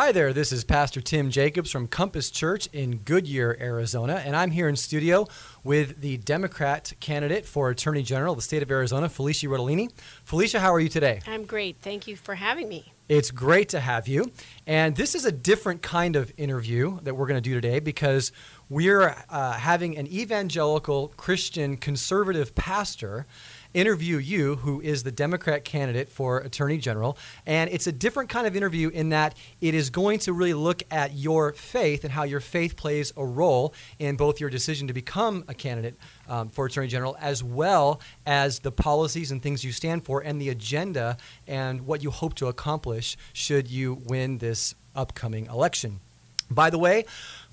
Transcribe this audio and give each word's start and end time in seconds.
Hi 0.00 0.12
there, 0.12 0.32
this 0.32 0.52
is 0.52 0.62
Pastor 0.62 1.00
Tim 1.00 1.28
Jacobs 1.28 1.72
from 1.72 1.88
Compass 1.88 2.30
Church 2.30 2.68
in 2.72 2.98
Goodyear, 2.98 3.56
Arizona, 3.60 4.22
and 4.24 4.36
I'm 4.36 4.52
here 4.52 4.68
in 4.68 4.76
studio 4.76 5.26
with 5.64 6.00
the 6.00 6.18
Democrat 6.18 6.92
candidate 7.00 7.44
for 7.44 7.70
Attorney 7.70 8.04
General 8.04 8.34
of 8.34 8.38
the 8.38 8.42
state 8.42 8.62
of 8.62 8.70
Arizona, 8.70 9.08
Felicia 9.08 9.48
Rotellini. 9.48 9.90
Felicia, 10.22 10.60
how 10.60 10.72
are 10.72 10.78
you 10.78 10.88
today? 10.88 11.20
I'm 11.26 11.44
great. 11.44 11.78
Thank 11.82 12.06
you 12.06 12.14
for 12.14 12.36
having 12.36 12.68
me. 12.68 12.92
It's 13.08 13.32
great 13.32 13.70
to 13.70 13.80
have 13.80 14.06
you. 14.06 14.30
And 14.68 14.94
this 14.94 15.16
is 15.16 15.24
a 15.24 15.32
different 15.32 15.82
kind 15.82 16.14
of 16.14 16.32
interview 16.36 17.00
that 17.00 17.16
we're 17.16 17.26
going 17.26 17.42
to 17.42 17.50
do 17.50 17.54
today 17.54 17.80
because 17.80 18.30
we're 18.68 19.16
uh, 19.28 19.52
having 19.54 19.98
an 19.98 20.06
evangelical 20.06 21.08
Christian 21.16 21.76
conservative 21.76 22.54
pastor 22.54 23.26
interview 23.74 24.16
you, 24.16 24.56
who 24.56 24.80
is 24.80 25.02
the 25.02 25.12
Democrat 25.12 25.64
candidate 25.64 26.08
for 26.08 26.38
Attorney 26.38 26.78
General. 26.78 27.16
And 27.46 27.70
it's 27.70 27.86
a 27.86 27.92
different 27.92 28.30
kind 28.30 28.46
of 28.46 28.56
interview 28.56 28.88
in 28.88 29.10
that 29.10 29.36
it 29.60 29.74
is 29.74 29.90
going 29.90 30.18
to 30.20 30.32
really 30.32 30.54
look 30.54 30.82
at 30.90 31.14
your 31.14 31.52
faith 31.52 32.04
and 32.04 32.12
how 32.12 32.24
your 32.24 32.40
faith 32.40 32.76
plays 32.76 33.12
a 33.16 33.24
role 33.24 33.74
in 33.98 34.16
both 34.16 34.40
your 34.40 34.50
decision 34.50 34.88
to 34.88 34.92
become 34.92 35.44
a 35.48 35.54
candidate 35.54 35.96
um, 36.28 36.48
for 36.48 36.66
Attorney 36.66 36.88
General, 36.88 37.16
as 37.20 37.42
well 37.42 38.00
as 38.26 38.60
the 38.60 38.72
policies 38.72 39.30
and 39.30 39.42
things 39.42 39.64
you 39.64 39.72
stand 39.72 40.04
for 40.04 40.20
and 40.20 40.40
the 40.40 40.48
agenda 40.48 41.16
and 41.46 41.86
what 41.86 42.02
you 42.02 42.10
hope 42.10 42.34
to 42.34 42.46
accomplish 42.46 43.16
should 43.32 43.68
you 43.68 43.94
win 44.06 44.38
this 44.38 44.74
upcoming 44.94 45.46
election. 45.46 46.00
By 46.50 46.70
the 46.70 46.78
way, 46.78 47.04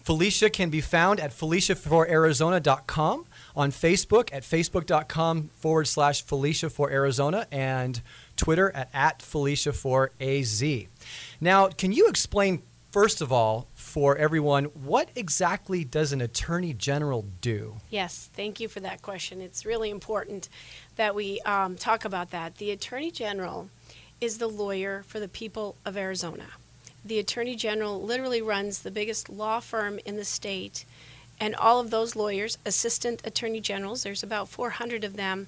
Felicia 0.05 0.49
can 0.49 0.69
be 0.69 0.81
found 0.81 1.19
at 1.19 1.31
FeliciaForArizona.com 1.31 3.25
on 3.55 3.71
Facebook 3.71 4.29
at 4.33 4.43
facebook.com 4.43 5.49
forward 5.53 5.87
slash 5.87 6.23
Felicia 6.23 6.69
for 6.69 6.91
Arizona 6.91 7.47
and 7.51 8.01
Twitter 8.35 8.71
at, 8.71 8.89
at 8.93 9.21
Felicia 9.21 9.73
for 9.73 10.11
AZ. 10.19 10.63
Now, 11.39 11.67
can 11.67 11.91
you 11.91 12.07
explain, 12.07 12.63
first 12.91 13.21
of 13.21 13.31
all, 13.31 13.67
for 13.73 14.17
everyone, 14.17 14.65
what 14.65 15.09
exactly 15.15 15.83
does 15.83 16.11
an 16.11 16.21
attorney 16.21 16.73
general 16.73 17.25
do? 17.41 17.77
Yes, 17.89 18.29
thank 18.33 18.59
you 18.59 18.67
for 18.67 18.81
that 18.81 19.01
question. 19.01 19.41
It's 19.41 19.65
really 19.65 19.89
important 19.89 20.49
that 20.95 21.15
we 21.15 21.39
um, 21.41 21.75
talk 21.75 22.05
about 22.05 22.31
that. 22.31 22.55
The 22.55 22.71
attorney 22.71 23.11
general 23.11 23.69
is 24.19 24.37
the 24.37 24.47
lawyer 24.47 25.03
for 25.07 25.19
the 25.19 25.27
people 25.27 25.75
of 25.85 25.97
Arizona. 25.97 26.45
The 27.03 27.19
attorney 27.19 27.55
general 27.55 28.01
literally 28.01 28.41
runs 28.41 28.79
the 28.79 28.89
biggest 28.89 29.29
law 29.29 29.59
firm 29.59 29.99
in 30.05 30.15
the 30.17 30.25
state 30.25 30.85
and 31.39 31.55
all 31.55 31.79
of 31.79 31.89
those 31.89 32.15
lawyers, 32.15 32.57
assistant 32.65 33.21
attorney 33.25 33.59
generals, 33.59 34.03
there's 34.03 34.23
about 34.23 34.49
400 34.49 35.03
of 35.03 35.15
them, 35.15 35.47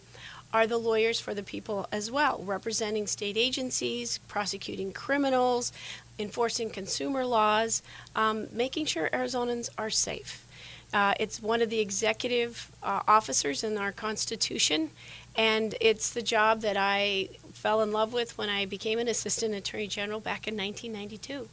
are 0.54 0.68
the 0.68 0.78
lawyers 0.78 1.20
for 1.20 1.34
the 1.34 1.44
people 1.44 1.88
as 1.92 2.10
well, 2.10 2.42
representing 2.46 3.06
state 3.08 3.38
agencies, 3.38 4.18
prosecuting 4.28 4.94
criminals, 4.94 5.72
enforcing 6.20 6.70
consumer 6.70 7.26
laws, 7.26 7.82
um, 8.16 8.48
making 8.52 8.86
sure 8.86 9.10
Arizonans 9.12 9.70
are 9.78 9.90
safe. 9.90 10.46
Uh, 10.94 11.14
it's 11.20 11.42
one 11.42 11.62
of 11.62 11.70
the 11.70 11.80
executive 11.80 12.72
uh, 12.82 13.02
officers 13.08 13.64
in 13.64 13.78
our 13.78 13.92
Constitution, 13.92 14.90
and 15.36 15.76
it's 15.82 16.12
the 16.12 16.22
job 16.22 16.62
that 16.62 16.78
I 16.78 17.30
fell 17.52 17.82
in 17.82 17.92
love 17.92 18.14
with 18.14 18.38
when 18.38 18.50
I 18.50 18.66
became 18.66 18.98
an 18.98 19.08
assistant 19.08 19.54
attorney 19.54 19.88
general 19.88 20.20
back 20.20 20.48
in 20.48 20.56
1992. 20.56 21.50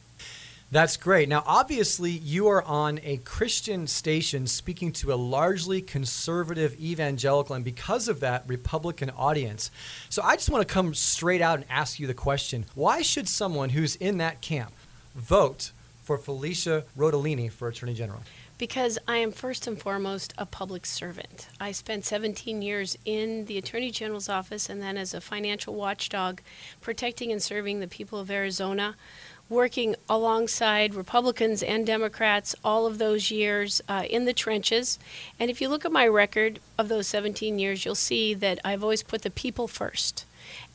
That's 0.71 0.97
great. 0.97 1.29
Now, 1.29 1.43
obviously, 1.45 2.09
you 2.09 2.47
are 2.47 2.63
on 2.63 2.99
a 3.03 3.17
Christian 3.17 3.85
station 3.85 4.47
speaking 4.47 4.91
to 4.93 5.13
a 5.13 5.15
largely 5.15 5.79
conservative 5.79 6.79
evangelical, 6.79 7.55
and 7.55 7.63
because 7.63 8.07
of 8.07 8.19
that, 8.21 8.43
Republican 8.47 9.11
audience. 9.11 9.69
So 10.09 10.23
I 10.23 10.35
just 10.35 10.49
want 10.49 10.67
to 10.67 10.73
come 10.73 10.95
straight 10.95 11.41
out 11.41 11.59
and 11.59 11.65
ask 11.69 11.99
you 11.99 12.07
the 12.07 12.15
question 12.15 12.65
why 12.73 13.03
should 13.03 13.29
someone 13.29 13.69
who's 13.69 13.95
in 13.95 14.17
that 14.17 14.41
camp 14.41 14.71
vote 15.13 15.71
for 16.03 16.17
Felicia 16.17 16.83
Rotellini 16.97 17.51
for 17.51 17.67
Attorney 17.67 17.93
General? 17.93 18.21
Because 18.57 18.97
I 19.05 19.17
am 19.17 19.31
first 19.33 19.67
and 19.67 19.79
foremost 19.79 20.33
a 20.37 20.45
public 20.45 20.85
servant. 20.85 21.49
I 21.59 21.73
spent 21.73 22.05
17 22.05 22.61
years 22.61 22.97
in 23.03 23.45
the 23.45 23.57
Attorney 23.57 23.91
General's 23.91 24.29
office 24.29 24.69
and 24.69 24.81
then 24.81 24.97
as 24.97 25.13
a 25.13 25.19
financial 25.19 25.75
watchdog, 25.75 26.39
protecting 26.79 27.33
and 27.33 27.43
serving 27.43 27.81
the 27.81 27.87
people 27.87 28.17
of 28.17 28.31
Arizona 28.31 28.95
working 29.49 29.95
alongside 30.09 30.95
Republicans 30.95 31.61
and 31.61 31.85
Democrats 31.85 32.55
all 32.63 32.87
of 32.87 32.97
those 32.97 33.29
years 33.29 33.81
uh, 33.87 34.03
in 34.09 34.25
the 34.25 34.33
trenches. 34.33 34.97
And 35.39 35.51
if 35.51 35.61
you 35.61 35.69
look 35.69 35.85
at 35.85 35.91
my 35.91 36.07
record 36.07 36.59
of 36.77 36.89
those 36.89 37.07
17 37.07 37.59
years, 37.59 37.85
you'll 37.85 37.95
see 37.95 38.33
that 38.33 38.59
I've 38.65 38.83
always 38.83 39.03
put 39.03 39.21
the 39.21 39.29
people 39.29 39.67
first. 39.67 40.25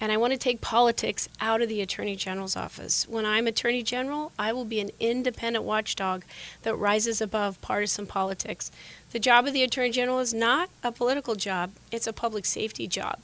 And 0.00 0.10
I 0.10 0.16
want 0.16 0.32
to 0.32 0.38
take 0.38 0.60
politics 0.60 1.28
out 1.40 1.62
of 1.62 1.68
the 1.68 1.80
Attorney 1.80 2.16
General's 2.16 2.56
office. 2.56 3.08
When 3.08 3.26
I'm 3.26 3.46
Attorney 3.46 3.82
General, 3.82 4.32
I 4.38 4.52
will 4.52 4.64
be 4.64 4.80
an 4.80 4.90
independent 4.98 5.64
watchdog 5.64 6.24
that 6.62 6.74
rises 6.74 7.20
above 7.20 7.60
partisan 7.60 8.06
politics. 8.06 8.70
The 9.12 9.18
job 9.18 9.46
of 9.46 9.52
the 9.52 9.62
Attorney 9.62 9.90
General 9.90 10.20
is 10.20 10.34
not 10.34 10.70
a 10.82 10.92
political 10.92 11.34
job, 11.34 11.72
it's 11.90 12.06
a 12.06 12.12
public 12.12 12.46
safety 12.46 12.86
job. 12.86 13.20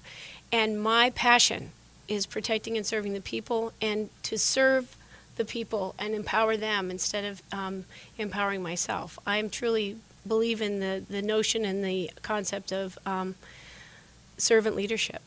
And 0.52 0.80
my 0.80 1.10
passion 1.10 1.72
is 2.08 2.26
protecting 2.26 2.76
and 2.76 2.86
serving 2.86 3.12
the 3.12 3.20
people 3.20 3.72
and 3.80 4.10
to 4.22 4.38
serve 4.38 4.96
the 5.36 5.44
people 5.44 5.94
and 5.98 6.14
empower 6.14 6.56
them 6.56 6.90
instead 6.90 7.24
of 7.24 7.42
um, 7.52 7.84
empowering 8.18 8.62
myself. 8.62 9.18
I 9.26 9.38
am 9.38 9.50
truly 9.50 9.96
believe 10.26 10.60
in 10.60 10.80
the, 10.80 11.04
the 11.08 11.22
notion 11.22 11.64
and 11.64 11.84
the 11.84 12.10
concept 12.22 12.72
of 12.72 12.98
um, 13.06 13.36
servant 14.36 14.76
leadership. 14.76 15.22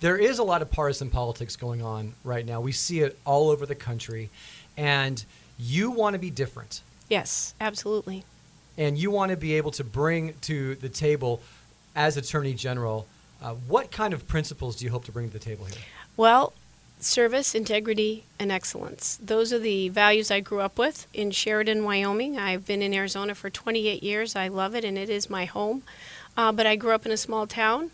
There 0.00 0.16
is 0.16 0.38
a 0.38 0.44
lot 0.44 0.62
of 0.62 0.70
partisan 0.70 1.10
politics 1.10 1.56
going 1.56 1.82
on 1.82 2.14
right 2.22 2.46
now. 2.46 2.60
We 2.60 2.72
see 2.72 3.00
it 3.00 3.18
all 3.24 3.50
over 3.50 3.66
the 3.66 3.74
country. 3.74 4.30
And 4.76 5.24
you 5.58 5.90
want 5.90 6.14
to 6.14 6.20
be 6.20 6.30
different. 6.30 6.82
Yes, 7.08 7.54
absolutely. 7.60 8.24
And 8.76 8.96
you 8.96 9.10
want 9.10 9.30
to 9.30 9.36
be 9.36 9.54
able 9.54 9.72
to 9.72 9.82
bring 9.82 10.34
to 10.42 10.76
the 10.76 10.88
table, 10.88 11.40
as 11.96 12.16
Attorney 12.16 12.54
General, 12.54 13.08
uh, 13.42 13.54
what 13.54 13.90
kind 13.90 14.14
of 14.14 14.28
principles 14.28 14.76
do 14.76 14.84
you 14.84 14.92
hope 14.92 15.04
to 15.06 15.12
bring 15.12 15.26
to 15.26 15.32
the 15.32 15.44
table 15.44 15.64
here? 15.64 15.82
Well, 16.16 16.52
service, 17.00 17.54
integrity, 17.54 18.24
and 18.38 18.50
excellence. 18.50 19.18
Those 19.22 19.52
are 19.52 19.58
the 19.58 19.88
values 19.88 20.30
I 20.30 20.40
grew 20.40 20.60
up 20.60 20.78
with 20.78 21.06
in 21.12 21.30
Sheridan, 21.30 21.84
Wyoming. 21.84 22.38
I've 22.38 22.66
been 22.66 22.82
in 22.82 22.94
Arizona 22.94 23.34
for 23.34 23.50
28 23.50 24.02
years. 24.02 24.36
I 24.36 24.48
love 24.48 24.74
it, 24.74 24.84
and 24.84 24.98
it 24.98 25.08
is 25.08 25.30
my 25.30 25.44
home. 25.44 25.82
Uh, 26.36 26.52
but 26.52 26.66
I 26.66 26.76
grew 26.76 26.92
up 26.92 27.06
in 27.06 27.12
a 27.12 27.16
small 27.16 27.46
town 27.46 27.90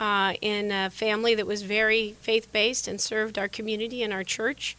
uh, 0.00 0.34
in 0.40 0.70
a 0.70 0.90
family 0.90 1.34
that 1.34 1.46
was 1.46 1.62
very 1.62 2.12
faith 2.20 2.52
based 2.52 2.88
and 2.88 3.00
served 3.00 3.38
our 3.38 3.48
community 3.48 4.02
and 4.02 4.12
our 4.12 4.24
church. 4.24 4.76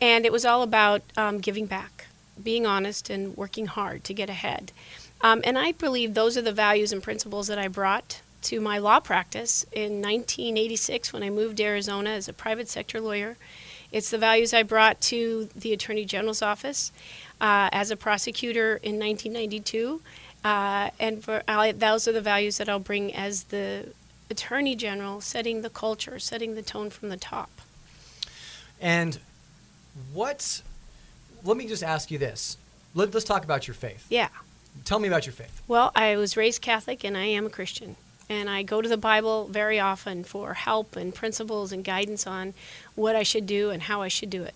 And 0.00 0.24
it 0.24 0.32
was 0.32 0.44
all 0.44 0.62
about 0.62 1.02
um, 1.16 1.38
giving 1.38 1.66
back, 1.66 2.06
being 2.42 2.66
honest, 2.66 3.10
and 3.10 3.36
working 3.36 3.66
hard 3.66 4.04
to 4.04 4.14
get 4.14 4.30
ahead. 4.30 4.72
Um, 5.22 5.42
and 5.44 5.58
I 5.58 5.72
believe 5.72 6.14
those 6.14 6.36
are 6.38 6.42
the 6.42 6.52
values 6.52 6.92
and 6.92 7.02
principles 7.02 7.48
that 7.48 7.58
I 7.58 7.68
brought 7.68 8.20
to 8.42 8.60
my 8.60 8.78
law 8.78 9.00
practice 9.00 9.64
in 9.72 10.02
1986 10.02 11.12
when 11.12 11.22
I 11.22 11.30
moved 11.30 11.58
to 11.58 11.64
Arizona 11.64 12.10
as 12.10 12.28
a 12.28 12.32
private 12.32 12.68
sector 12.68 13.00
lawyer. 13.00 13.36
It's 13.92 14.10
the 14.10 14.18
values 14.18 14.54
I 14.54 14.62
brought 14.62 15.00
to 15.02 15.48
the 15.56 15.72
Attorney 15.72 16.04
General's 16.04 16.42
office 16.42 16.92
uh, 17.40 17.68
as 17.72 17.90
a 17.90 17.96
prosecutor 17.96 18.76
in 18.82 18.98
1992. 18.98 20.00
Uh, 20.44 20.90
and 20.98 21.22
for, 21.22 21.42
those 21.74 22.06
are 22.06 22.12
the 22.12 22.20
values 22.20 22.58
that 22.58 22.68
I'll 22.68 22.78
bring 22.78 23.14
as 23.14 23.44
the 23.44 23.92
Attorney 24.30 24.76
General, 24.76 25.20
setting 25.20 25.62
the 25.62 25.70
culture, 25.70 26.18
setting 26.18 26.54
the 26.54 26.62
tone 26.62 26.88
from 26.90 27.08
the 27.08 27.16
top. 27.16 27.50
And 28.80 29.18
what, 30.12 30.62
let 31.44 31.56
me 31.56 31.66
just 31.66 31.82
ask 31.82 32.10
you 32.10 32.18
this. 32.18 32.56
Let, 32.94 33.14
us 33.14 33.24
talk 33.24 33.44
about 33.44 33.66
your 33.66 33.74
faith. 33.74 34.06
Yeah. 34.08 34.28
Tell 34.84 35.00
me 35.00 35.08
about 35.08 35.26
your 35.26 35.32
faith. 35.32 35.62
Well, 35.66 35.90
I 35.94 36.16
was 36.16 36.36
raised 36.36 36.62
Catholic 36.62 37.04
and 37.04 37.16
I 37.16 37.24
am 37.24 37.46
a 37.46 37.50
Christian 37.50 37.96
and 38.30 38.48
I 38.48 38.62
go 38.62 38.80
to 38.80 38.88
the 38.88 38.96
Bible 38.96 39.48
very 39.48 39.80
often 39.80 40.22
for 40.22 40.54
help 40.54 40.94
and 40.94 41.12
principles 41.12 41.72
and 41.72 41.84
guidance 41.84 42.28
on 42.28 42.54
what 42.94 43.16
I 43.16 43.24
should 43.24 43.44
do 43.44 43.70
and 43.70 43.82
how 43.82 44.02
I 44.02 44.08
should 44.08 44.30
do 44.30 44.44
it. 44.44 44.54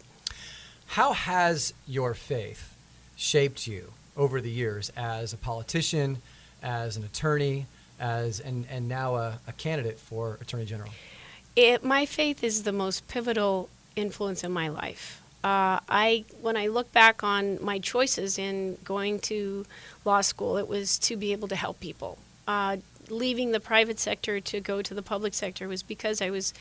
How 0.87 1.12
has 1.12 1.75
your 1.87 2.15
faith 2.15 2.77
shaped 3.17 3.67
you 3.67 3.93
over 4.17 4.41
the 4.41 4.50
years 4.50 4.93
as 4.97 5.32
a 5.32 5.37
politician, 5.37 6.23
as 6.62 6.97
an 6.97 7.03
attorney, 7.03 7.67
as 7.99 8.38
and, 8.38 8.65
and 8.71 8.88
now 8.88 9.17
a, 9.17 9.41
a 9.49 9.53
candidate 9.53 9.99
for 9.99 10.38
Attorney 10.41 10.67
General? 10.67 10.91
It, 11.56 11.85
my 11.85 12.06
faith 12.06 12.44
is 12.44 12.62
the 12.62 12.73
most 12.73 13.09
pivotal 13.09 13.69
influence 13.97 14.44
in 14.44 14.53
my 14.53 14.69
life. 14.69 15.20
Uh, 15.43 15.81
I, 15.88 16.25
when 16.41 16.56
I 16.56 16.69
look 16.69 16.93
back 16.93 17.25
on 17.25 17.62
my 17.62 17.81
choices 17.81 18.38
in 18.38 18.79
going 18.85 19.19
to 19.20 19.67
law 20.05 20.20
school, 20.20 20.56
it 20.59 20.69
was 20.69 20.97
to 21.00 21.17
be 21.17 21.32
able 21.32 21.49
to 21.49 21.56
help 21.56 21.81
people. 21.81 22.19
Uh, 22.47 22.79
leaving 23.11 23.53
the 23.53 23.61
private 23.61 23.99
sector 23.99 24.41
to 24.41 24.61
go 24.61 24.83
to 24.83 24.95
the 24.95 25.03
public 25.03 25.35
sector 25.35 25.69
was 25.69 25.83
because 25.83 26.21
I 26.23 26.31
was 26.31 26.55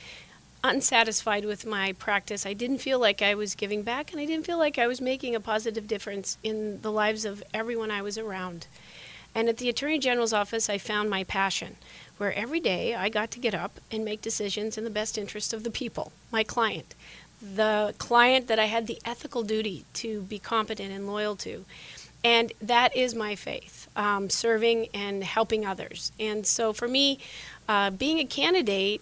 unsatisfied 0.64 1.44
with 1.46 1.66
my 1.66 1.94
practice. 1.94 2.46
I 2.46 2.54
didn't 2.54 2.78
feel 2.78 3.00
like 3.00 3.22
I 3.22 3.36
was 3.36 3.54
giving 3.56 3.82
back, 3.82 4.12
and 4.12 4.22
I 4.22 4.26
didn't 4.26 4.46
feel 4.46 4.58
like 4.58 4.78
I 4.78 4.88
was 4.88 5.02
making 5.02 5.36
a 5.36 5.40
positive 5.40 5.88
difference 5.88 6.38
in 6.42 6.82
the 6.82 6.92
lives 6.92 7.26
of 7.26 7.44
everyone 7.54 7.92
I 7.92 8.02
was 8.02 8.18
around. 8.18 8.68
And 9.36 9.50
at 9.50 9.58
the 9.58 9.68
Attorney 9.68 10.00
General's 10.00 10.32
office, 10.32 10.70
I 10.70 10.78
found 10.78 11.10
my 11.10 11.24
passion, 11.24 11.76
where 12.18 12.32
every 12.34 12.60
day 12.60 12.96
I 12.96 13.10
got 13.10 13.30
to 13.32 13.40
get 13.40 13.56
up 13.56 13.80
and 13.92 14.06
make 14.06 14.22
decisions 14.22 14.78
in 14.78 14.84
the 14.84 14.90
best 14.90 15.18
interest 15.18 15.54
of 15.54 15.64
the 15.64 15.72
people, 15.72 16.14
my 16.32 16.44
client. 16.44 16.96
the 17.44 17.94
client 17.98 18.48
that 18.48 18.60
I 18.60 18.66
had 18.66 18.88
the 18.88 19.00
ethical 19.06 19.44
duty 19.44 19.86
to 19.96 20.22
be 20.22 20.40
competent 20.40 20.92
and 20.92 21.06
loyal 21.06 21.36
to. 21.38 21.66
And 22.24 22.54
that 22.62 22.96
is 22.96 23.14
my 23.14 23.36
faith, 23.36 23.83
um, 23.96 24.30
serving 24.30 24.88
and 24.94 25.24
helping 25.24 25.66
others. 25.66 26.12
And 26.20 26.46
so 26.46 26.74
for 26.74 26.88
me, 26.88 27.20
uh, 27.68 27.92
being 27.92 28.20
a 28.20 28.26
candidate, 28.26 29.02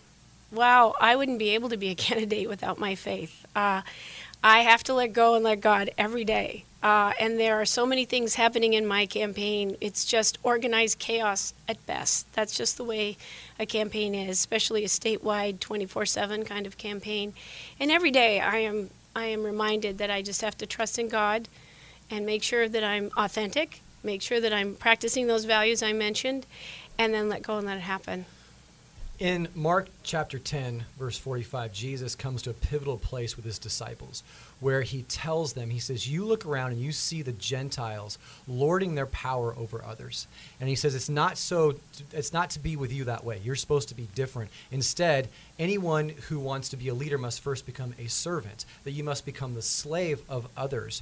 wow, 0.52 0.94
I 1.00 1.16
wouldn't 1.16 1.40
be 1.40 1.50
able 1.50 1.70
to 1.70 1.78
be 1.78 1.90
a 1.90 1.96
candidate 2.08 2.50
without 2.50 2.80
my 2.80 2.96
faith. 2.96 3.46
Uh, 3.56 3.82
I 4.44 4.62
have 4.62 4.84
to 4.86 4.94
let 4.94 5.14
go 5.14 5.36
and 5.36 5.44
let 5.44 5.62
God 5.62 5.92
every 5.98 6.26
day. 6.26 6.66
Uh, 6.82 7.14
and 7.20 7.40
there 7.40 7.62
are 7.62 7.66
so 7.66 7.86
many 7.86 8.06
things 8.06 8.36
happening 8.36 8.74
in 8.74 8.88
my 8.88 9.06
campaign. 9.06 9.78
It's 9.80 10.04
just 10.04 10.40
organized 10.42 10.98
chaos 10.98 11.54
at 11.68 11.86
best. 11.86 12.32
That's 12.34 12.58
just 12.58 12.78
the 12.78 12.84
way 12.84 13.18
a 13.60 13.68
campaign 13.68 14.16
is, 14.16 14.40
especially 14.40 14.84
a 14.84 14.88
statewide 14.88 15.60
24/7 15.60 16.44
kind 16.44 16.66
of 16.66 16.80
campaign. 16.80 17.34
And 17.80 17.92
every 17.92 18.10
day 18.10 18.40
I 18.40 18.58
am 18.58 18.90
I 19.16 19.26
am 19.26 19.44
reminded 19.44 20.00
that 20.00 20.10
I 20.10 20.24
just 20.24 20.42
have 20.42 20.58
to 20.58 20.66
trust 20.66 20.98
in 20.98 21.08
God 21.08 21.48
and 22.10 22.26
make 22.26 22.42
sure 22.42 22.68
that 22.68 22.84
I'm 22.84 23.12
authentic, 23.16 23.82
make 24.04 24.22
sure 24.22 24.40
that 24.40 24.54
I'm 24.54 24.76
practicing 24.76 25.28
those 25.28 25.46
values 25.46 25.84
I 25.84 25.94
mentioned, 25.94 26.46
and 26.98 27.14
then 27.14 27.30
let 27.30 27.42
go 27.42 27.58
and 27.58 27.68
let 27.68 27.78
it 27.78 27.82
happen. 27.82 28.26
In 29.20 29.50
Mark 29.54 29.88
chapter 30.02 30.40
10, 30.40 30.86
verse 30.98 31.18
45, 31.18 31.72
Jesus 31.72 32.16
comes 32.16 32.42
to 32.42 32.50
a 32.50 32.54
pivotal 32.54 32.98
place 32.98 33.36
with 33.36 33.46
his 33.46 33.60
disciples 33.60 34.24
where 34.62 34.84
he 34.84 35.02
tells 35.04 35.54
them, 35.54 35.70
he 35.70 35.80
says, 35.80 36.08
You 36.08 36.24
look 36.24 36.46
around 36.46 36.72
and 36.72 36.80
you 36.80 36.94
see 36.94 37.22
the 37.22 37.34
Gentiles 37.34 38.18
lording 38.48 38.96
their 38.96 39.08
power 39.08 39.54
over 39.58 39.84
others. 39.84 40.28
And 40.60 40.70
he 40.70 40.76
says, 40.76 40.96
It's 40.96 41.10
not 41.10 41.38
so, 41.38 41.76
it's 42.14 42.32
not 42.32 42.52
to 42.52 42.60
be 42.60 42.78
with 42.78 42.94
you 42.94 43.04
that 43.06 43.26
way. 43.26 43.42
You're 43.44 43.56
supposed 43.56 43.90
to 43.90 43.96
be 43.96 44.08
different. 44.16 44.52
Instead, 44.72 45.28
anyone 45.60 46.10
who 46.30 46.40
wants 46.40 46.70
to 46.70 46.78
be 46.78 46.88
a 46.88 46.94
leader 46.94 47.18
must 47.18 47.42
first 47.42 47.66
become 47.66 47.94
a 48.00 48.08
servant, 48.08 48.66
that 48.84 48.92
you 48.92 49.04
must 49.04 49.26
become 49.26 49.56
the 49.56 49.62
slave 49.62 50.22
of 50.30 50.48
others. 50.56 51.02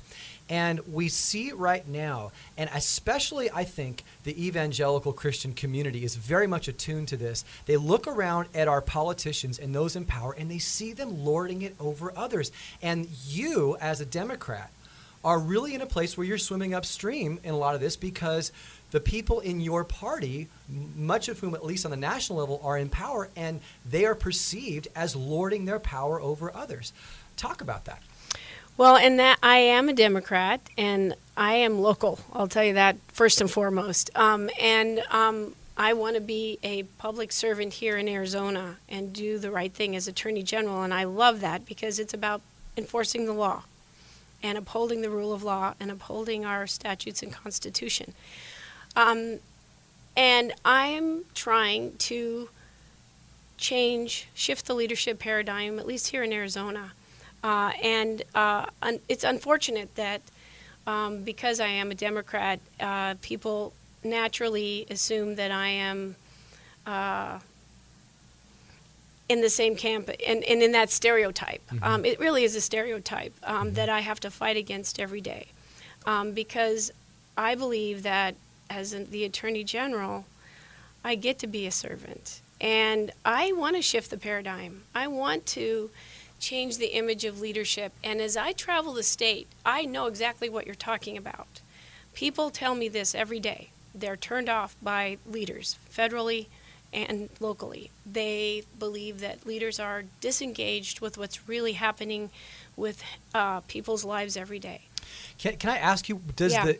And 0.50 0.80
we 0.92 1.10
see 1.10 1.52
right 1.52 1.88
now, 1.88 2.32
and 2.58 2.70
especially 2.74 3.52
I 3.52 3.66
think 3.66 4.04
the 4.24 4.48
evangelical 4.48 5.14
Christian 5.14 5.54
community 5.54 6.04
is 6.04 6.16
very 6.16 6.48
much 6.48 6.68
attuned 6.68 7.08
to 7.10 7.18
this. 7.18 7.46
They 7.68 7.78
look 7.78 8.08
around 8.08 8.48
at 8.56 8.68
our 8.68 8.82
politicians 8.82 9.60
and 9.60 9.76
those 9.76 9.96
in 9.96 10.06
power 10.06 10.34
and 10.38 10.50
they 10.50 10.58
see 10.58 10.94
them 10.94 11.24
lording 11.24 11.62
it 11.62 11.76
over 11.80 12.12
others. 12.16 12.52
And 12.82 13.08
you, 13.28 13.49
you, 13.50 13.78
as 13.82 14.02
a 14.02 14.06
Democrat, 14.06 14.72
are 15.24 15.40
really 15.40 15.76
in 15.76 15.82
a 15.82 15.86
place 15.86 16.18
where 16.18 16.26
you're 16.26 16.38
swimming 16.38 16.74
upstream 16.74 17.40
in 17.44 17.54
a 17.54 17.58
lot 17.58 17.76
of 17.76 17.82
this 17.82 17.96
because 17.96 18.52
the 18.92 19.00
people 19.00 19.40
in 19.40 19.60
your 19.60 19.84
party, 19.84 20.48
much 20.96 21.28
of 21.28 21.40
whom, 21.40 21.54
at 21.54 21.66
least 21.66 21.86
on 21.86 21.92
the 21.92 21.98
national 21.98 22.40
level, 22.40 22.60
are 22.64 22.78
in 22.78 22.90
power, 22.90 23.30
and 23.36 23.60
they 23.86 24.06
are 24.06 24.16
perceived 24.16 24.88
as 24.96 25.16
lording 25.16 25.66
their 25.66 25.80
power 25.80 26.20
over 26.22 26.56
others. 26.56 26.94
Talk 27.38 27.62
about 27.62 27.86
that. 27.86 28.02
Well, 28.78 28.96
and 28.96 29.20
that 29.20 29.38
I 29.44 29.58
am 29.58 29.90
a 29.90 29.94
Democrat, 29.94 30.62
and 30.78 31.14
I 31.36 31.56
am 31.56 31.80
local. 31.80 32.20
I'll 32.32 32.48
tell 32.48 32.64
you 32.64 32.76
that 32.76 32.98
first 33.10 33.42
and 33.42 33.52
foremost. 33.52 34.10
Um, 34.16 34.50
and 34.60 35.02
um, 35.12 35.54
I 35.78 35.94
want 35.94 36.16
to 36.16 36.22
be 36.22 36.60
a 36.64 36.84
public 36.84 37.32
servant 37.32 37.74
here 37.74 37.98
in 37.98 38.08
Arizona 38.08 38.78
and 38.88 39.14
do 39.14 39.38
the 39.38 39.52
right 39.52 39.74
thing 39.74 39.96
as 39.96 40.08
Attorney 40.08 40.44
General, 40.44 40.82
and 40.84 40.94
I 40.94 41.04
love 41.04 41.42
that 41.42 41.66
because 41.66 42.00
it's 42.00 42.14
about 42.14 42.42
enforcing 42.80 43.26
the 43.26 43.34
law 43.34 43.64
and 44.42 44.58
upholding 44.58 45.02
the 45.02 45.10
rule 45.10 45.32
of 45.32 45.44
law 45.44 45.76
and 45.80 45.92
upholding 45.92 46.46
our 46.46 46.66
statutes 46.66 47.22
and 47.22 47.32
constitution. 47.32 48.14
Um, 48.96 49.40
and 50.18 50.54
I'm 50.66 51.26
trying 51.36 51.96
to 52.10 52.50
change, 53.58 54.28
shift 54.34 54.66
the 54.66 54.74
leadership 54.74 55.20
paradigm, 55.20 55.78
at 55.78 55.86
least 55.86 56.08
here 56.08 56.24
in 56.24 56.34
Arizona. 56.34 56.94
Uh, 57.44 57.72
and 57.84 58.24
uh, 58.34 58.66
un- 58.82 59.00
it's 59.08 59.24
unfortunate 59.24 59.94
that 59.96 60.22
um, 60.88 61.24
because 61.24 61.60
I 61.60 61.68
am 61.68 61.92
a 61.92 61.96
Democrat, 61.96 62.60
uh, 62.80 63.16
people 63.22 63.74
naturally 64.04 64.88
assume 64.90 65.36
that 65.36 65.52
I 65.52 65.68
am 65.68 66.16
uh, 66.88 67.40
in 69.30 69.42
the 69.42 69.50
same 69.50 69.76
camp 69.76 70.10
and, 70.28 70.44
and 70.44 70.62
in 70.62 70.72
that 70.74 70.90
stereotype. 70.90 71.62
Mm-hmm. 71.70 71.84
Um, 71.84 72.04
it 72.06 72.20
really 72.20 72.44
is 72.44 72.56
a 72.56 72.62
stereotype 72.62 73.34
um, 73.44 73.68
mm-hmm. 73.68 73.76
that 73.76 73.88
I 73.88 74.02
have 74.02 74.20
to 74.22 74.32
fight 74.32 74.58
against 74.58 75.00
every 75.00 75.22
day 75.22 75.48
um, 76.06 76.32
because 76.34 76.92
I 77.38 77.56
believe 77.56 78.04
that 78.04 78.36
as 78.70 78.92
the 78.92 79.24
Attorney 79.24 79.64
General, 79.64 80.26
I 81.04 81.16
get 81.16 81.40
to 81.40 81.48
be 81.48 81.66
a 81.66 81.72
servant. 81.72 82.42
And 82.60 83.12
I 83.24 83.54
want 83.54 83.78
to 83.78 83.82
shift 83.82 84.10
the 84.10 84.18
paradigm. 84.18 84.84
I 84.94 85.08
want 85.08 85.46
to 85.48 85.92
change 86.40 86.78
the 86.78 86.98
image 86.98 87.24
of 87.24 87.40
leadership. 87.40 87.94
And 88.04 88.20
as 88.20 88.36
I 88.36 88.52
travel 88.52 88.94
the 88.94 89.04
state, 89.04 89.48
I 89.66 89.86
know 89.86 90.08
exactly 90.08 90.50
what 90.50 90.66
you're 90.66 90.76
talking 90.76 91.18
about. 91.18 91.62
People 92.14 92.50
tell 92.50 92.76
me 92.76 92.90
this 92.90 93.16
every 93.16 93.40
day. 93.40 93.70
They're 93.94 94.18
turned 94.18 94.50
off 94.50 94.76
by 94.82 95.18
leaders, 95.26 95.78
federally, 95.94 96.48
and 96.94 97.30
locally. 97.40 97.92
They 98.06 98.64
believe 98.78 99.20
that 99.22 99.46
leaders 99.46 99.80
are 99.80 100.04
disengaged 100.22 101.02
with 101.02 101.18
what's 101.18 101.48
really 101.48 101.74
happening 101.74 102.30
with 102.76 103.04
uh, 103.34 103.62
people's 103.62 104.04
lives 104.04 104.38
every 104.38 104.60
day. 104.60 104.82
Can, 105.38 105.58
can 105.58 105.70
I 105.70 105.78
ask 105.78 106.10
you, 106.10 106.22
does 106.36 106.54
yeah. 106.54 106.66
the, 106.66 106.80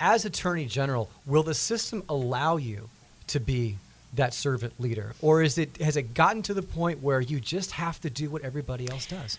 as 0.00 0.24
Attorney 0.24 0.66
General, 0.66 1.10
will 1.26 1.42
the 1.42 1.54
system 1.54 2.02
allow 2.08 2.56
you 2.56 2.88
to 3.28 3.40
be 3.40 3.76
that 4.14 4.32
servant 4.32 4.80
leader? 4.80 5.14
Or 5.20 5.42
is 5.42 5.58
it, 5.58 5.76
has 5.78 5.96
it 5.96 6.14
gotten 6.14 6.42
to 6.42 6.54
the 6.54 6.62
point 6.62 7.02
where 7.02 7.20
you 7.20 7.40
just 7.40 7.72
have 7.72 8.00
to 8.00 8.10
do 8.10 8.30
what 8.30 8.42
everybody 8.42 8.90
else 8.90 9.06
does? 9.06 9.38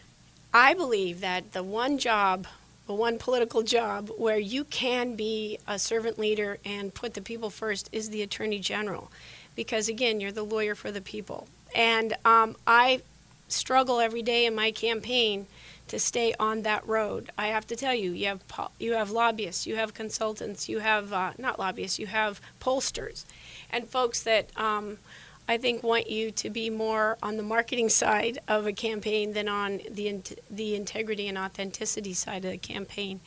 I 0.54 0.74
believe 0.74 1.22
that 1.22 1.54
the 1.54 1.64
one 1.64 1.98
job 1.98 2.48
the 2.90 2.96
one 2.96 3.20
political 3.20 3.62
job 3.62 4.10
where 4.18 4.40
you 4.40 4.64
can 4.64 5.16
be 5.16 5.60
a 5.68 5.78
servant 5.78 6.18
leader 6.18 6.58
and 6.66 6.92
put 6.92 7.14
the 7.14 7.22
people 7.22 7.52
first 7.52 7.88
is 7.92 8.10
the 8.10 8.24
attorney 8.24 8.58
general 8.58 9.12
because 9.56 9.90
again, 9.90 10.20
you're 10.20 10.32
the 10.32 10.44
lawyer 10.44 10.76
for 10.76 10.92
the 10.92 11.02
people. 11.02 11.48
And 11.76 12.16
um, 12.26 12.56
I 12.66 13.02
struggle 13.48 14.00
every 14.00 14.22
day 14.22 14.46
in 14.46 14.56
my 14.56 14.72
campaign 14.72 15.48
to 15.88 16.00
stay 16.00 16.34
on 16.40 16.62
that 16.62 16.88
road. 16.88 17.32
I 17.38 17.48
have 17.48 17.66
to 17.68 17.76
tell 17.76 17.94
you, 17.94 18.12
you 18.12 18.28
have 18.28 18.42
you 18.80 18.94
have 18.94 19.12
lobbyists, 19.12 19.68
you 19.68 19.76
have 19.76 19.94
consultants, 19.94 20.70
you 20.70 20.80
have 20.80 21.12
uh, 21.12 21.34
not 21.38 21.60
lobbyists, 21.60 22.00
you 22.00 22.08
have 22.08 22.40
pollsters, 22.62 23.26
and 23.72 23.88
folks 23.88 24.22
that 24.24 24.52
um, 24.58 25.00
I 25.48 25.58
think 25.58 25.82
want 25.82 26.10
you 26.10 26.30
to 26.32 26.50
be 26.52 26.70
more 26.70 27.18
on 27.24 27.38
the 27.38 27.44
marketing 27.44 27.90
side 27.90 28.38
of 28.48 28.68
a 28.68 28.74
campaign 28.74 29.34
than 29.34 29.50
on 29.50 29.82
the 29.90 30.22
the 30.50 30.76
integrity 30.76 31.28
and 31.28 31.38
authenticity 31.38 32.14
side 32.14 32.46
of 32.46 32.52
the 32.52 32.58
campaign. 32.58 33.20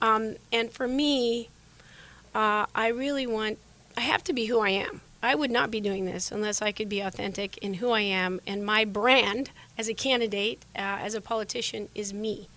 Um, 0.00 0.36
and 0.52 0.70
for 0.70 0.86
me, 0.86 1.48
uh, 2.34 2.66
I 2.74 2.88
really 2.88 3.26
want 3.26 3.58
I 3.96 4.02
have 4.02 4.22
to 4.24 4.32
be 4.32 4.46
who 4.46 4.60
I 4.60 4.70
am. 4.70 5.00
I 5.22 5.34
would 5.34 5.50
not 5.50 5.70
be 5.70 5.80
doing 5.80 6.04
this 6.04 6.30
unless 6.30 6.62
I 6.62 6.72
could 6.72 6.88
be 6.88 7.00
authentic 7.00 7.56
in 7.58 7.74
who 7.74 7.90
I 7.90 8.02
am. 8.02 8.40
And 8.46 8.64
my 8.64 8.84
brand 8.84 9.50
as 9.78 9.88
a 9.88 9.94
candidate, 9.94 10.64
uh, 10.76 10.98
as 11.00 11.14
a 11.14 11.20
politician, 11.20 11.88
is 11.94 12.12
me. 12.12 12.48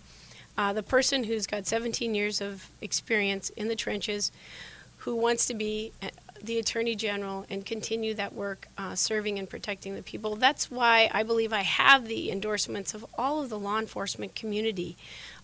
Uh, 0.57 0.73
the 0.73 0.83
person 0.83 1.23
who's 1.23 1.47
got 1.47 1.65
17 1.65 2.13
years 2.13 2.41
of 2.41 2.69
experience 2.81 3.49
in 3.51 3.69
the 3.69 3.75
trenches, 3.75 4.31
who 4.97 5.15
wants 5.15 5.45
to 5.45 5.53
be 5.53 5.93
uh, 6.03 6.09
the 6.41 6.59
Attorney 6.59 6.95
General 6.95 7.45
and 7.49 7.65
continue 7.65 8.13
that 8.13 8.33
work 8.33 8.67
uh, 8.77 8.95
serving 8.95 9.39
and 9.39 9.49
protecting 9.49 9.95
the 9.95 10.01
people. 10.01 10.35
That's 10.35 10.69
why 10.69 11.09
I 11.13 11.23
believe 11.23 11.53
I 11.53 11.61
have 11.61 12.07
the 12.07 12.31
endorsements 12.31 12.93
of 12.93 13.05
all 13.17 13.41
of 13.41 13.49
the 13.49 13.59
law 13.59 13.79
enforcement 13.79 14.35
community. 14.35 14.97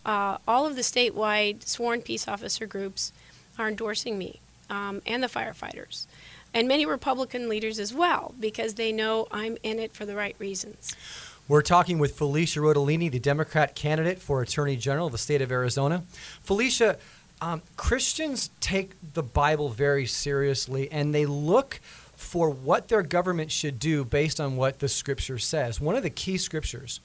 Uh, 0.06 0.38
all 0.48 0.66
of 0.66 0.76
the 0.76 0.82
statewide 0.82 1.66
sworn 1.66 2.02
peace 2.02 2.28
officer 2.28 2.66
groups 2.66 3.12
are 3.58 3.68
endorsing 3.68 4.18
me 4.18 4.40
um, 4.70 5.02
and 5.06 5.24
the 5.24 5.28
firefighters 5.28 6.08
and 6.56 6.70
many 6.70 6.86
Republican 6.86 7.50
leaders 7.50 7.80
as 7.80 7.94
well, 7.94 8.34
because 8.40 8.76
they 8.76 8.92
know 8.92 9.28
I'm 9.30 9.58
in 9.62 9.78
it 9.78 9.94
for 9.94 10.06
the 10.06 10.16
right 10.16 10.36
reasons. 10.40 10.96
We're 11.48 11.62
talking 11.62 12.00
with 12.00 12.18
Felicia 12.18 12.62
Rotellini, 12.62 13.12
the 13.12 13.20
Democrat 13.20 13.76
candidate 13.76 14.20
for 14.20 14.42
Attorney 14.42 14.78
General 14.78 15.08
of 15.08 15.12
the 15.12 15.20
state 15.20 15.42
of 15.42 15.52
Arizona. 15.52 16.04
Felicia, 16.42 16.98
um, 17.42 17.62
Christians 17.76 18.50
take 18.62 18.94
the 19.14 19.22
Bible 19.22 19.70
very 19.70 20.08
seriously 20.08 20.92
and 20.92 21.14
they 21.14 21.26
look 21.26 21.82
for 22.16 22.50
what 22.50 22.88
their 22.88 23.04
government 23.04 23.52
should 23.52 23.78
do 23.78 24.06
based 24.06 24.40
on 24.40 24.56
what 24.56 24.80
the 24.80 24.88
scripture 24.88 25.38
says. 25.38 25.82
One 25.82 25.96
of 25.96 26.02
the 26.02 26.10
key 26.10 26.38
scriptures 26.38 27.02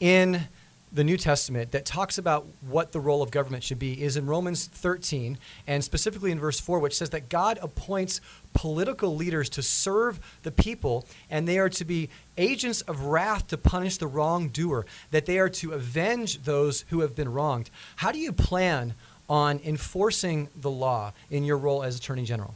in 0.00 0.48
the 0.92 1.04
New 1.04 1.16
Testament 1.16 1.72
that 1.72 1.84
talks 1.84 2.18
about 2.18 2.46
what 2.60 2.92
the 2.92 3.00
role 3.00 3.22
of 3.22 3.30
government 3.30 3.62
should 3.62 3.78
be 3.78 4.02
is 4.02 4.16
in 4.16 4.26
Romans 4.26 4.66
13, 4.66 5.38
and 5.66 5.84
specifically 5.84 6.30
in 6.30 6.38
verse 6.38 6.58
4, 6.60 6.78
which 6.78 6.96
says 6.96 7.10
that 7.10 7.28
God 7.28 7.58
appoints 7.60 8.20
political 8.54 9.14
leaders 9.14 9.48
to 9.50 9.62
serve 9.62 10.18
the 10.42 10.50
people, 10.50 11.06
and 11.30 11.46
they 11.46 11.58
are 11.58 11.68
to 11.68 11.84
be 11.84 12.08
agents 12.36 12.80
of 12.82 13.02
wrath 13.02 13.48
to 13.48 13.58
punish 13.58 13.98
the 13.98 14.06
wrongdoer, 14.06 14.86
that 15.10 15.26
they 15.26 15.38
are 15.38 15.50
to 15.50 15.72
avenge 15.72 16.42
those 16.44 16.84
who 16.88 17.00
have 17.00 17.14
been 17.14 17.32
wronged. 17.32 17.70
How 17.96 18.12
do 18.12 18.18
you 18.18 18.32
plan 18.32 18.94
on 19.28 19.60
enforcing 19.64 20.48
the 20.56 20.70
law 20.70 21.12
in 21.30 21.44
your 21.44 21.58
role 21.58 21.82
as 21.82 21.96
Attorney 21.96 22.24
General? 22.24 22.54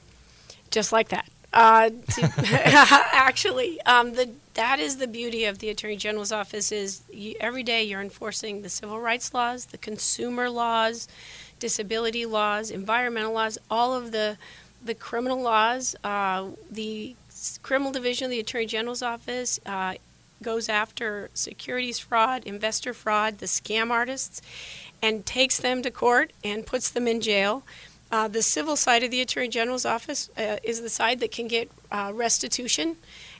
Just 0.70 0.92
like 0.92 1.08
that. 1.10 1.28
Uh, 1.52 1.90
to 1.90 2.32
actually, 3.12 3.80
um, 3.82 4.14
the 4.14 4.30
that 4.54 4.78
is 4.80 4.96
the 4.96 5.06
beauty 5.06 5.44
of 5.44 5.58
the 5.58 5.70
Attorney 5.70 5.96
General's 5.96 6.32
office 6.32 6.72
is 6.72 7.02
you, 7.10 7.34
every 7.40 7.62
day 7.62 7.82
you're 7.82 8.00
enforcing 8.00 8.62
the 8.62 8.68
civil 8.68 9.00
rights 9.00 9.32
laws, 9.32 9.66
the 9.66 9.78
consumer 9.78 10.48
laws, 10.50 11.08
disability 11.58 12.26
laws, 12.26 12.70
environmental 12.70 13.32
laws, 13.32 13.58
all 13.70 13.94
of 13.94 14.12
the 14.12 14.36
the 14.84 14.94
criminal 14.94 15.40
laws. 15.40 15.94
Uh, 16.02 16.48
the 16.70 17.14
criminal 17.62 17.92
division 17.92 18.26
of 18.26 18.30
the 18.30 18.40
Attorney 18.40 18.66
General's 18.66 19.02
office 19.02 19.60
uh, 19.66 19.94
goes 20.42 20.68
after 20.68 21.30
securities 21.34 21.98
fraud, 21.98 22.44
investor 22.44 22.92
fraud, 22.92 23.38
the 23.38 23.46
scam 23.46 23.90
artists, 23.90 24.42
and 25.00 25.24
takes 25.24 25.58
them 25.58 25.82
to 25.82 25.90
court 25.90 26.32
and 26.44 26.66
puts 26.66 26.90
them 26.90 27.06
in 27.06 27.20
jail. 27.20 27.62
Uh, 28.12 28.28
the 28.28 28.42
civil 28.42 28.76
side 28.76 29.02
of 29.02 29.10
the 29.10 29.22
Attorney 29.22 29.48
General's 29.48 29.86
office 29.86 30.28
uh, 30.36 30.58
is 30.62 30.82
the 30.82 30.90
side 30.90 31.18
that 31.20 31.32
can 31.32 31.48
get 31.48 31.70
uh, 31.90 32.12
restitution 32.14 32.96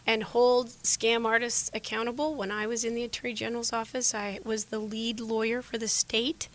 and 0.06 0.22
hold 0.22 0.68
scam 0.82 1.26
artists 1.26 1.70
accountable. 1.74 2.34
When 2.34 2.50
I 2.50 2.66
was 2.66 2.82
in 2.82 2.94
the 2.94 3.04
Attorney 3.04 3.34
General's 3.34 3.72
office, 3.72 4.14
I 4.14 4.40
was 4.44 4.66
the 4.66 4.78
lead 4.78 5.20
lawyer 5.20 5.60
for 5.60 5.76
the 5.76 5.88
state 5.88 6.48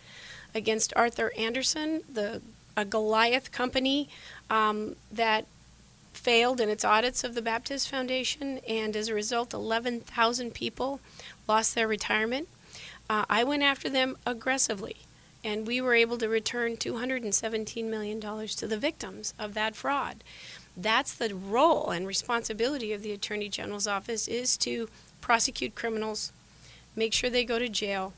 against 0.56 0.94
Arthur 0.96 1.32
Andersen, 1.38 2.02
the 2.12 2.42
a 2.76 2.86
Goliath 2.86 3.52
company 3.52 4.08
um, 4.52 4.96
that 5.12 5.46
failed 6.14 6.62
in 6.62 6.70
its 6.70 6.86
audits 6.86 7.24
of 7.24 7.34
the 7.34 7.42
Baptist 7.42 7.90
Foundation, 7.90 8.60
and 8.68 8.96
as 8.96 9.10
a 9.10 9.14
result, 9.16 9.54
11,000 9.54 10.54
people 10.54 11.00
lost 11.48 11.74
their 11.74 11.88
retirement. 11.88 12.48
Uh, 13.10 13.26
I 13.30 13.44
went 13.44 13.64
after 13.64 13.90
them 13.90 14.16
aggressively, 14.26 14.98
and 15.48 15.66
we 15.66 15.80
were 15.80 15.94
able 15.94 16.18
to 16.18 16.28
return 16.28 16.76
$217 16.76 17.86
million 17.86 18.20
to 18.20 18.68
the 18.68 18.78
victims 18.78 19.34
of 19.40 19.54
that 19.54 19.78
fraud. 19.78 20.22
That's 20.76 21.14
the 21.14 21.34
role 21.34 21.90
and 21.90 22.06
responsibility 22.06 22.92
of 22.92 23.02
the 23.02 23.14
Attorney 23.14 23.48
General's 23.48 23.88
office 23.88 24.28
is 24.28 24.58
to 24.58 24.90
prosecute 25.22 25.74
criminals, 25.74 26.34
make 26.98 27.14
sure 27.14 27.30
they 27.30 27.46
go 27.46 27.60
to 27.60 27.70
jail, 27.70 28.12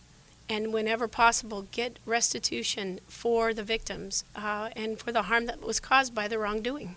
and 0.49 0.73
whenever 0.73 1.07
possible, 1.07 1.67
get 1.71 1.99
restitution 2.03 2.99
for 3.07 3.53
the 3.53 3.61
victims 3.61 4.23
uh, 4.35 4.69
and 4.75 4.97
for 4.97 5.11
the 5.11 5.23
harm 5.23 5.45
that 5.45 5.61
was 5.61 5.79
caused 5.79 6.15
by 6.15 6.27
the 6.27 6.39
wrongdoing. 6.39 6.95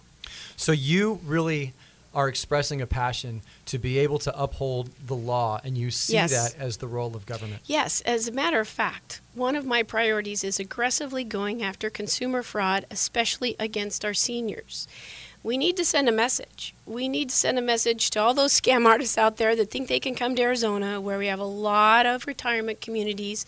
So 0.57 0.73
you 0.73 1.21
really 1.27 1.75
are 2.15 2.29
expressing 2.29 2.81
a 2.81 2.87
passion 2.87 3.43
to 3.67 3.79
be 3.79 3.99
able 3.99 4.19
to 4.21 4.39
uphold 4.41 4.91
the 5.07 5.17
law, 5.17 5.61
and 5.65 5.79
you 5.79 5.91
see 5.91 6.13
Yes. 6.15 6.31
that 6.31 6.61
as 6.61 6.77
the 6.79 6.87
role 6.87 7.17
of 7.17 7.25
government. 7.27 7.63
Yes, 7.65 8.01
as 8.03 8.29
a 8.29 8.33
matter 8.33 8.61
of 8.61 8.69
fact, 8.69 9.21
one 9.35 9.57
of 9.57 9.65
my 9.65 9.83
priorities 9.83 10.45
is 10.45 10.61
aggressively 10.61 11.25
going 11.25 11.63
after 11.63 11.89
consumer 11.89 12.43
fraud, 12.43 12.85
especially 12.91 13.57
against 13.59 14.05
our 14.05 14.15
seniors. 14.15 14.87
We 15.45 15.57
need 15.59 15.77
to 15.79 15.85
send 15.85 16.09
a 16.09 16.13
message. 16.13 16.73
We 16.87 17.09
need 17.09 17.31
to 17.31 17.35
send 17.37 17.59
a 17.59 17.63
message 17.63 18.11
to 18.11 18.21
all 18.21 18.35
those 18.35 18.53
scam 18.61 18.87
artists 18.87 19.19
out 19.19 19.39
there 19.39 19.57
that 19.57 19.71
think 19.71 19.89
they 19.89 19.99
can 20.01 20.15
come 20.15 20.37
to 20.37 20.43
Arizona, 20.43 21.01
where 21.01 21.19
we 21.19 21.27
have 21.27 21.41
a 21.41 21.45
lot 21.45 22.07
of 22.07 22.27
retirement 22.27 22.81
communities, 22.81 23.45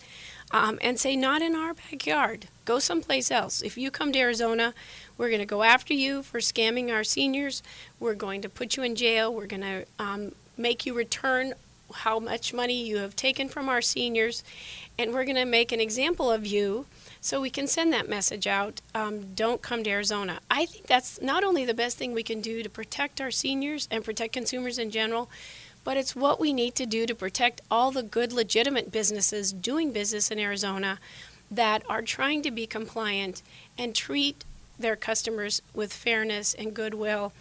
um, 0.51 0.79
and 0.81 0.99
say, 0.99 1.15
not 1.15 1.41
in 1.41 1.55
our 1.55 1.73
backyard. 1.73 2.47
Go 2.65 2.79
someplace 2.79 3.31
else. 3.31 3.61
If 3.61 3.77
you 3.77 3.91
come 3.91 4.11
to 4.13 4.19
Arizona, 4.19 4.73
we're 5.17 5.29
going 5.29 5.39
to 5.39 5.45
go 5.45 5.63
after 5.63 5.93
you 5.93 6.23
for 6.23 6.39
scamming 6.39 6.91
our 6.91 7.03
seniors. 7.03 7.61
We're 7.99 8.15
going 8.15 8.41
to 8.41 8.49
put 8.49 8.77
you 8.77 8.83
in 8.83 8.95
jail. 8.95 9.33
We're 9.33 9.47
going 9.47 9.61
to 9.61 9.85
um, 9.99 10.31
make 10.57 10.85
you 10.85 10.93
return 10.93 11.53
how 11.93 12.19
much 12.19 12.53
money 12.53 12.85
you 12.85 12.97
have 12.97 13.15
taken 13.15 13.47
from 13.47 13.69
our 13.69 13.81
seniors, 13.81 14.43
and 14.97 15.13
we're 15.13 15.23
going 15.23 15.35
to 15.35 15.45
make 15.45 15.71
an 15.71 15.79
example 15.79 16.31
of 16.31 16.45
you 16.45 16.85
so 17.21 17.41
we 17.41 17.49
can 17.49 17.67
send 17.67 17.91
that 17.93 18.09
message 18.09 18.47
out. 18.47 18.81
Um, 18.93 19.33
don't 19.33 19.61
come 19.61 19.83
to 19.83 19.89
Arizona. 19.89 20.39
I 20.49 20.65
think 20.65 20.87
that's 20.87 21.21
not 21.21 21.43
only 21.43 21.65
the 21.65 21.73
best 21.73 21.97
thing 21.97 22.13
we 22.13 22.23
can 22.23 22.41
do 22.41 22.63
to 22.63 22.69
protect 22.69 23.19
our 23.21 23.31
seniors 23.31 23.87
and 23.91 24.03
protect 24.03 24.33
consumers 24.33 24.77
in 24.77 24.91
general, 24.91 25.29
but 25.85 25.95
it's 25.95 26.15
what 26.15 26.41
we 26.41 26.51
need 26.51 26.75
to 26.75 26.85
do 26.85 27.05
to 27.05 27.15
protect 27.15 27.61
all 27.71 27.91
the 27.91 28.03
good, 28.03 28.33
legitimate 28.33 28.91
businesses 28.91 29.53
doing 29.53 29.93
business 29.93 30.29
in 30.29 30.39
Arizona 30.39 30.99
that 31.49 31.83
are 31.87 32.01
trying 32.01 32.41
to 32.41 32.51
be 32.51 32.67
compliant 32.67 33.41
and 33.77 33.95
treat 33.95 34.43
their 34.77 34.97
customers 34.97 35.61
with 35.73 35.93
fairness 35.93 36.53
and 36.53 36.73
goodwill. 36.73 37.31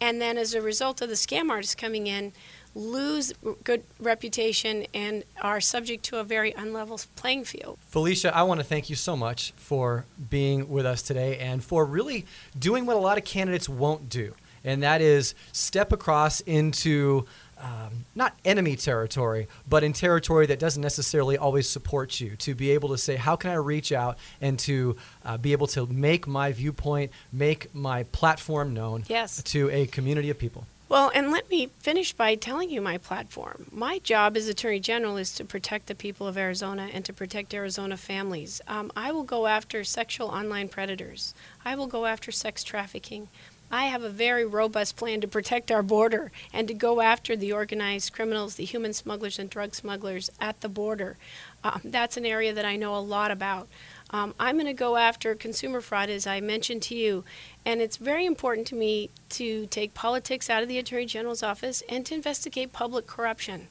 And 0.00 0.20
then, 0.20 0.38
as 0.38 0.54
a 0.54 0.60
result 0.60 1.00
of 1.02 1.08
the 1.08 1.16
scam 1.16 1.50
artists 1.50 1.74
coming 1.74 2.06
in, 2.06 2.32
lose 2.74 3.32
good 3.62 3.84
reputation 3.98 4.86
and 4.92 5.24
are 5.40 5.60
subject 5.60 6.04
to 6.04 6.18
a 6.18 6.24
very 6.24 6.52
unlevel 6.52 7.04
playing 7.16 7.44
field. 7.44 7.78
Felicia, 7.88 8.36
I 8.36 8.42
want 8.42 8.60
to 8.60 8.64
thank 8.64 8.90
you 8.90 8.96
so 8.96 9.16
much 9.16 9.52
for 9.56 10.04
being 10.30 10.68
with 10.68 10.84
us 10.84 11.00
today 11.00 11.38
and 11.38 11.64
for 11.64 11.84
really 11.84 12.26
doing 12.58 12.84
what 12.84 12.96
a 12.96 13.00
lot 13.00 13.16
of 13.16 13.24
candidates 13.24 13.68
won't 13.68 14.08
do, 14.08 14.34
and 14.64 14.82
that 14.82 15.00
is 15.00 15.34
step 15.52 15.92
across 15.92 16.40
into 16.40 17.26
um, 17.64 18.04
not 18.14 18.36
enemy 18.44 18.76
territory, 18.76 19.48
but 19.68 19.82
in 19.82 19.92
territory 19.94 20.46
that 20.46 20.58
doesn't 20.58 20.82
necessarily 20.82 21.38
always 21.38 21.68
support 21.68 22.20
you. 22.20 22.36
To 22.36 22.54
be 22.54 22.70
able 22.72 22.90
to 22.90 22.98
say, 22.98 23.16
how 23.16 23.36
can 23.36 23.50
I 23.50 23.54
reach 23.54 23.90
out 23.90 24.18
and 24.40 24.58
to 24.60 24.96
uh, 25.24 25.38
be 25.38 25.52
able 25.52 25.66
to 25.68 25.86
make 25.86 26.26
my 26.26 26.52
viewpoint, 26.52 27.10
make 27.32 27.74
my 27.74 28.02
platform 28.04 28.74
known 28.74 29.04
Yes. 29.08 29.42
to 29.44 29.70
a 29.70 29.86
community 29.86 30.28
of 30.30 30.38
people. 30.38 30.66
Well, 30.90 31.10
and 31.14 31.30
let 31.32 31.48
me 31.50 31.70
finish 31.80 32.12
by 32.12 32.34
telling 32.34 32.68
you 32.70 32.82
my 32.82 32.98
platform. 32.98 33.66
My 33.72 33.98
job 34.00 34.36
as 34.36 34.46
Attorney 34.46 34.80
General 34.80 35.16
is 35.16 35.34
to 35.36 35.44
protect 35.44 35.86
the 35.86 35.94
people 35.94 36.26
of 36.28 36.36
Arizona 36.36 36.90
and 36.92 37.04
to 37.06 37.12
protect 37.12 37.54
Arizona 37.54 37.96
families. 37.96 38.60
Um, 38.68 38.92
I 38.94 39.10
will 39.10 39.22
go 39.24 39.46
after 39.46 39.82
sexual 39.82 40.28
online 40.28 40.68
predators. 40.68 41.34
I 41.64 41.74
will 41.74 41.86
go 41.86 42.04
after 42.04 42.30
sex 42.30 42.62
trafficking. 42.62 43.28
I 43.70 43.86
have 43.86 44.02
a 44.02 44.10
very 44.10 44.44
robust 44.44 44.96
plan 44.96 45.20
to 45.20 45.28
protect 45.28 45.72
our 45.72 45.82
border 45.82 46.30
and 46.52 46.68
to 46.68 46.74
go 46.74 47.00
after 47.00 47.34
the 47.34 47.52
organized 47.52 48.12
criminals, 48.12 48.54
the 48.54 48.64
human 48.64 48.92
smugglers, 48.92 49.38
and 49.38 49.50
drug 49.50 49.74
smugglers 49.74 50.30
at 50.40 50.60
the 50.60 50.68
border. 50.68 51.16
Um, 51.64 51.80
that's 51.84 52.16
an 52.16 52.26
area 52.26 52.52
that 52.52 52.64
I 52.64 52.76
know 52.76 52.94
a 52.94 53.00
lot 53.00 53.30
about. 53.30 53.68
Um, 54.10 54.34
I'm 54.38 54.56
going 54.56 54.66
to 54.66 54.74
go 54.74 54.96
after 54.96 55.34
consumer 55.34 55.80
fraud, 55.80 56.08
as 56.08 56.26
I 56.26 56.40
mentioned 56.40 56.82
to 56.82 56.94
you, 56.94 57.24
and 57.64 57.80
it's 57.80 57.96
very 57.96 58.26
important 58.26 58.66
to 58.68 58.74
me 58.76 59.10
to 59.30 59.66
take 59.66 59.94
politics 59.94 60.48
out 60.48 60.62
of 60.62 60.68
the 60.68 60.78
Attorney 60.78 61.06
General's 61.06 61.42
office 61.42 61.82
and 61.88 62.06
to 62.06 62.14
investigate 62.14 62.72
public 62.72 63.06
corruption. 63.06 63.68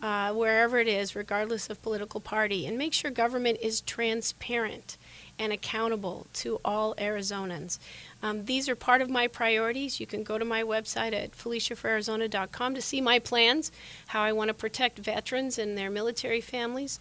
Uh, 0.00 0.32
wherever 0.32 0.80
it 0.80 0.88
is, 0.88 1.14
regardless 1.14 1.70
of 1.70 1.80
political 1.80 2.18
party, 2.18 2.66
and 2.66 2.76
make 2.76 2.92
sure 2.92 3.08
government 3.08 3.56
is 3.62 3.80
transparent 3.82 4.96
and 5.42 5.52
accountable 5.52 6.28
to 6.32 6.60
all 6.64 6.94
Arizonans. 6.94 7.80
Um, 8.22 8.44
these 8.44 8.68
are 8.68 8.76
part 8.76 9.02
of 9.02 9.10
my 9.10 9.26
priorities. 9.26 9.98
You 9.98 10.06
can 10.06 10.22
go 10.22 10.38
to 10.38 10.44
my 10.44 10.62
website 10.62 11.12
at 11.12 11.32
FeliciaForArizona.com 11.32 12.76
to 12.76 12.80
see 12.80 13.00
my 13.00 13.18
plans, 13.18 13.72
how 14.06 14.22
I 14.22 14.30
want 14.30 14.48
to 14.48 14.54
protect 14.54 15.00
veterans 15.00 15.58
and 15.58 15.76
their 15.76 15.90
military 15.90 16.40
families, 16.40 17.00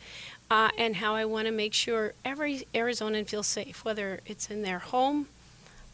uh, 0.49 0.69
and 0.75 0.95
how 0.95 1.13
I 1.13 1.23
want 1.25 1.45
to 1.45 1.51
make 1.51 1.75
sure 1.75 2.13
every 2.25 2.63
Arizonan 2.73 3.27
feels 3.27 3.45
safe, 3.45 3.85
whether 3.85 4.21
it's 4.25 4.49
in 4.49 4.63
their 4.63 4.79
home, 4.79 5.27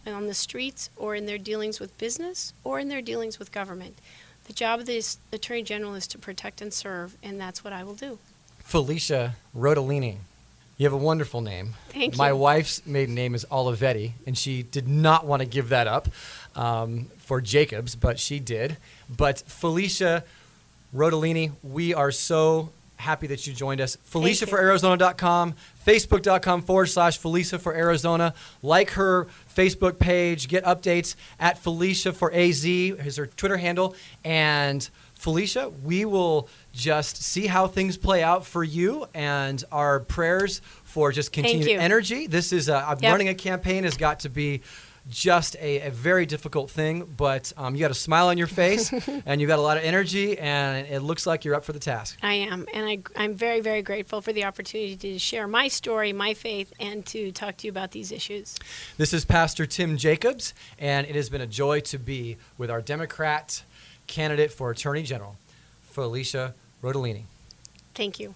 on 0.06 0.28
the 0.28 0.34
streets, 0.34 0.90
or 0.96 1.16
in 1.16 1.26
their 1.26 1.38
dealings 1.38 1.82
with 1.82 1.98
business, 1.98 2.54
or 2.64 2.80
in 2.80 2.88
their 2.88 3.02
dealings 3.02 3.40
with 3.40 3.52
government. 3.52 3.98
The 4.46 4.54
job 4.54 4.80
of 4.80 4.86
the 4.86 5.06
Attorney 5.34 5.64
General 5.64 5.96
is 5.96 6.08
to 6.08 6.18
protect 6.18 6.62
and 6.62 6.74
serve, 6.74 7.18
and 7.22 7.38
that's 7.38 7.66
what 7.66 7.74
I 7.74 7.84
will 7.84 7.96
do. 7.96 8.20
Felicia 8.60 9.36
Rotellini. 9.54 10.20
You 10.78 10.86
have 10.86 10.94
a 10.94 10.98
wonderful 10.98 11.42
name. 11.42 11.74
Thank 11.90 12.14
you. 12.14 12.18
My 12.18 12.34
wife's 12.34 12.86
maiden 12.86 13.16
name 13.16 13.34
is 13.34 13.46
Olivetti, 13.52 14.12
and 14.28 14.38
she 14.38 14.62
did 14.62 14.88
not 14.88 15.26
want 15.26 15.42
to 15.42 15.48
give 15.48 15.70
that 15.70 15.88
up 15.88 16.08
um, 16.56 17.08
for 17.18 17.42
Jacobs, 17.42 17.96
but 17.96 18.20
she 18.20 18.40
did. 18.40 18.78
But 19.10 19.40
Felicia 19.48 20.24
Rotellini, 20.96 21.52
we 21.64 21.96
are 21.96 22.12
so 22.12 22.70
happy 22.98 23.28
that 23.28 23.48
you 23.48 23.54
joined 23.54 23.82
us. 23.82 23.96
Felicia 24.04 24.46
for 24.46 24.60
Arizona.com, 24.60 25.56
Facebook.com 25.86 26.62
forward 26.64 26.88
slash 26.88 27.18
Felicia 27.18 27.58
for 27.58 27.74
Arizona. 27.74 28.34
Like 28.62 28.92
her 28.92 29.28
Facebook 29.56 30.00
page, 30.00 30.48
get 30.48 30.64
updates 30.64 31.16
at 31.40 31.58
Felicia 31.58 32.14
for 32.14 32.32
AZ, 32.34 32.66
is 32.66 33.18
her 33.18 33.28
Twitter 33.28 33.58
handle. 33.58 33.96
And 34.24 34.88
Felicia, 35.18 35.70
we 35.84 36.06
will 36.06 36.48
just 36.74 37.22
see 37.24 37.48
how 37.48 37.68
things 37.68 37.98
play 37.98 38.24
out 38.24 38.46
for 38.46 38.64
you 38.64 39.08
and 39.14 39.64
our 39.72 40.00
prayers 40.00 40.62
for 40.84 41.12
just 41.12 41.32
continued 41.32 41.80
energy. 41.80 42.28
This 42.28 42.54
is, 42.54 42.70
uh, 42.70 42.96
Yep. 43.02 43.12
running 43.12 43.28
a 43.30 43.36
campaign 43.36 43.84
has 43.84 43.98
got 43.98 44.22
to 44.22 44.30
be 44.30 44.62
just 45.10 45.56
a, 45.58 45.88
a 45.88 45.90
very 45.92 46.26
difficult 46.26 46.70
thing, 46.70 47.06
but 47.16 47.54
um, 47.56 47.76
you 47.76 47.80
got 47.82 47.92
a 47.92 47.96
smile 47.96 48.28
on 48.28 48.38
your 48.38 48.48
face 48.48 48.92
and 49.26 49.40
you 49.40 49.48
got 49.48 49.58
a 49.58 49.62
lot 49.62 49.78
of 49.78 49.84
energy, 49.84 50.38
and 50.38 50.86
it 50.88 51.00
looks 51.02 51.26
like 51.26 51.46
you're 51.46 51.56
up 51.56 51.64
for 51.64 51.72
the 51.74 51.80
task. 51.80 52.18
I 52.22 52.34
am, 52.34 52.66
and 52.74 52.86
I, 52.86 52.98
I'm 53.16 53.34
very, 53.34 53.62
very 53.62 53.82
grateful 53.82 54.20
for 54.22 54.34
the 54.34 54.44
opportunity 54.44 54.98
to 54.98 55.18
share 55.20 55.48
my 55.48 55.70
story, 55.70 56.12
my 56.12 56.34
faith, 56.34 56.74
and 56.80 57.06
to 57.08 57.32
talk 57.32 57.56
to 57.58 57.68
you 57.68 57.72
about 57.72 57.92
these 57.92 58.12
issues. 58.12 58.58
This 58.98 59.14
is 59.14 59.24
Pastor 59.24 59.66
Tim 59.66 59.96
Jacobs, 59.98 60.54
and 60.78 61.08
it 61.08 61.16
has 61.16 61.30
been 61.30 61.42
a 61.42 61.48
joy 61.48 61.80
to 61.82 61.98
be 61.98 62.36
with 62.58 62.70
our 62.70 62.82
Democrat 62.82 63.64
candidate 64.08 64.52
for 64.52 64.72
Attorney 64.72 65.04
General, 65.04 65.36
Felicia 65.84 66.54
Rotellini. 66.82 67.24
Thank 67.94 68.20
you. 68.20 68.36